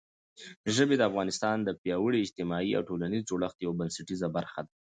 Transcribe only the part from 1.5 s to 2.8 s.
د پیاوړي اجتماعي